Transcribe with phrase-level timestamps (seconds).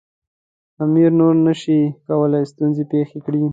[0.83, 3.43] امیر نور نه شي کولای ستونزې پېښې کړي.